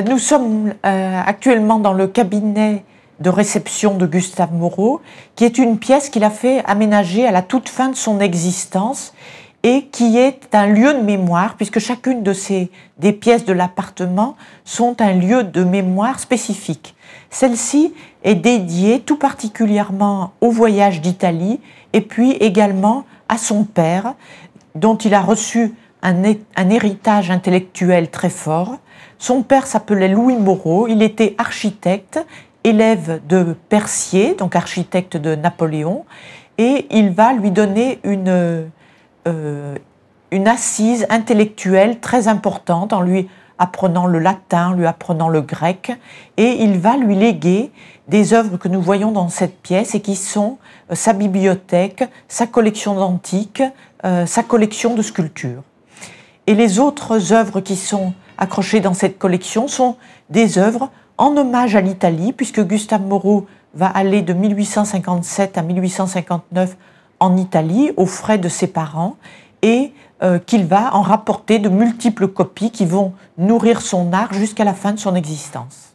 Nous 0.00 0.18
sommes 0.18 0.72
euh, 0.86 1.22
actuellement 1.26 1.78
dans 1.78 1.92
le 1.92 2.06
cabinet 2.06 2.82
de 3.20 3.28
réception 3.28 3.98
de 3.98 4.06
Gustave 4.06 4.54
Moreau, 4.54 5.02
qui 5.36 5.44
est 5.44 5.58
une 5.58 5.78
pièce 5.78 6.08
qu'il 6.08 6.24
a 6.24 6.30
fait 6.30 6.64
aménager 6.64 7.26
à 7.26 7.30
la 7.30 7.42
toute 7.42 7.68
fin 7.68 7.90
de 7.90 7.94
son 7.94 8.18
existence 8.18 9.12
et 9.62 9.88
qui 9.92 10.16
est 10.16 10.54
un 10.54 10.66
lieu 10.66 10.94
de 10.94 11.02
mémoire, 11.02 11.56
puisque 11.56 11.78
chacune 11.78 12.22
de 12.22 12.32
ces 12.32 12.70
des 12.96 13.12
pièces 13.12 13.44
de 13.44 13.52
l'appartement 13.52 14.34
sont 14.64 15.02
un 15.02 15.12
lieu 15.12 15.44
de 15.44 15.62
mémoire 15.62 16.20
spécifique. 16.20 16.94
Celle-ci 17.28 17.92
est 18.24 18.34
dédiée 18.34 19.00
tout 19.00 19.18
particulièrement 19.18 20.32
au 20.40 20.50
voyage 20.50 21.02
d'Italie 21.02 21.60
et 21.92 22.00
puis 22.00 22.32
également 22.32 23.04
à 23.28 23.36
son 23.36 23.64
père, 23.64 24.14
dont 24.74 24.96
il 24.96 25.12
a 25.12 25.20
reçu 25.20 25.74
un, 26.02 26.70
héritage 26.70 27.30
intellectuel 27.30 28.10
très 28.10 28.30
fort. 28.30 28.78
Son 29.18 29.42
père 29.42 29.66
s'appelait 29.66 30.08
Louis 30.08 30.36
Moreau, 30.36 30.88
il 30.88 31.02
était 31.02 31.34
architecte, 31.38 32.24
élève 32.64 33.20
de 33.28 33.56
Percier, 33.68 34.34
donc 34.34 34.56
architecte 34.56 35.16
de 35.16 35.34
Napoléon, 35.34 36.04
et 36.58 36.86
il 36.90 37.10
va 37.10 37.32
lui 37.32 37.50
donner 37.50 38.00
une 38.04 38.70
euh, 39.28 39.76
une 40.32 40.48
assise 40.48 41.06
intellectuelle 41.10 42.00
très 42.00 42.26
importante 42.26 42.92
en 42.94 43.02
lui 43.02 43.28
apprenant 43.58 44.06
le 44.06 44.18
latin, 44.18 44.74
lui 44.74 44.86
apprenant 44.86 45.28
le 45.28 45.42
grec, 45.42 45.92
et 46.38 46.62
il 46.64 46.78
va 46.78 46.96
lui 46.96 47.14
léguer 47.14 47.70
des 48.08 48.32
œuvres 48.32 48.56
que 48.56 48.66
nous 48.66 48.80
voyons 48.80 49.12
dans 49.12 49.28
cette 49.28 49.60
pièce 49.60 49.94
et 49.94 50.00
qui 50.00 50.16
sont 50.16 50.58
euh, 50.90 50.94
sa 50.94 51.12
bibliothèque, 51.12 52.04
sa 52.28 52.46
collection 52.46 52.94
d'antiques, 52.94 53.62
euh, 54.04 54.26
sa 54.26 54.42
collection 54.42 54.94
de 54.94 55.02
sculptures. 55.02 55.62
Et 56.46 56.54
les 56.54 56.78
autres 56.78 57.32
œuvres 57.32 57.60
qui 57.60 57.76
sont 57.76 58.14
accrochées 58.36 58.80
dans 58.80 58.94
cette 58.94 59.18
collection 59.18 59.68
sont 59.68 59.96
des 60.30 60.58
œuvres 60.58 60.90
en 61.18 61.36
hommage 61.36 61.76
à 61.76 61.80
l'Italie, 61.80 62.32
puisque 62.32 62.60
Gustave 62.60 63.02
Moreau 63.02 63.46
va 63.74 63.86
aller 63.86 64.22
de 64.22 64.32
1857 64.32 65.56
à 65.56 65.62
1859 65.62 66.76
en 67.20 67.36
Italie 67.36 67.92
aux 67.96 68.06
frais 68.06 68.38
de 68.38 68.48
ses 68.48 68.66
parents 68.66 69.16
et 69.62 69.92
euh, 70.22 70.38
qu'il 70.38 70.66
va 70.66 70.94
en 70.94 71.02
rapporter 71.02 71.58
de 71.58 71.68
multiples 71.68 72.28
copies 72.28 72.70
qui 72.70 72.86
vont 72.86 73.12
nourrir 73.38 73.80
son 73.80 74.12
art 74.12 74.32
jusqu'à 74.32 74.64
la 74.64 74.74
fin 74.74 74.92
de 74.92 74.98
son 74.98 75.14
existence. 75.14 75.91